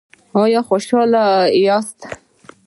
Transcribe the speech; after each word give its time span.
ایا 0.41 0.61
خوشحاله 0.69 1.23
یاست؟ 1.65 1.99